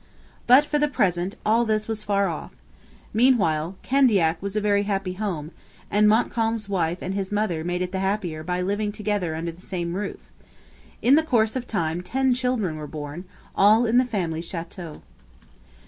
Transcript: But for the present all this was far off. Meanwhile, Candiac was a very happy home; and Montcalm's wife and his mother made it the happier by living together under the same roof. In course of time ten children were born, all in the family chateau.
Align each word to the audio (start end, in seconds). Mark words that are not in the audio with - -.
But 0.47 0.65
for 0.65 0.79
the 0.79 0.87
present 0.87 1.35
all 1.45 1.63
this 1.63 1.87
was 1.87 2.03
far 2.03 2.27
off. 2.27 2.49
Meanwhile, 3.13 3.75
Candiac 3.83 4.41
was 4.41 4.55
a 4.55 4.59
very 4.59 4.81
happy 4.81 5.13
home; 5.13 5.51
and 5.91 6.09
Montcalm's 6.09 6.67
wife 6.67 7.03
and 7.03 7.13
his 7.13 7.31
mother 7.31 7.63
made 7.63 7.83
it 7.83 7.91
the 7.91 7.99
happier 7.99 8.41
by 8.41 8.61
living 8.61 8.91
together 8.91 9.35
under 9.35 9.51
the 9.51 9.61
same 9.61 9.93
roof. 9.93 10.31
In 11.03 11.15
course 11.21 11.55
of 11.55 11.67
time 11.67 12.01
ten 12.01 12.33
children 12.33 12.77
were 12.77 12.87
born, 12.87 13.25
all 13.55 13.85
in 13.85 13.99
the 13.99 14.03
family 14.03 14.41
chateau. 14.41 15.03